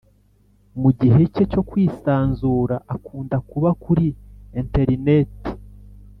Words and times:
mugihe 0.81 1.21
cye 1.33 1.43
cyo 1.51 1.61
kwisanzura, 1.69 2.75
akunda 2.95 3.37
kuba 3.49 3.69
kuri 3.83 4.07
enterineti 4.59 5.51